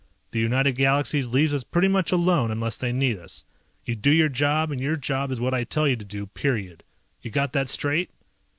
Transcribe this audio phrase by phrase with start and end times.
[0.31, 3.45] The United Galaxies leaves us pretty much alone unless they need us.
[3.85, 6.83] You do your job, and your job is what I tell you to do, period.
[7.21, 8.09] You got that straight?"